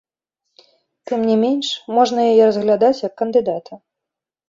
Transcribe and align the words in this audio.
Тым 1.11 1.19
не 1.33 1.35
менш, 1.43 1.67
можна 1.99 2.19
яе 2.33 2.43
разглядаць, 2.51 3.01
як 3.07 3.13
кандыдата. 3.25 3.73